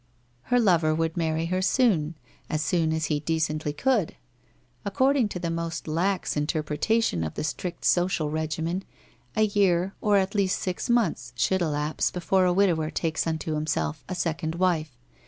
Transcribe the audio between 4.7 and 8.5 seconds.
According to the most lax interpretation of the strict social